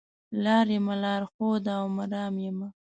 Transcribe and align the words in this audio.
لار 0.43 0.65
یمه 0.75 0.95
لار 1.03 1.21
ښوده 1.31 1.73
او 1.81 1.85
مرام 1.97 2.33
یمه 2.47 2.67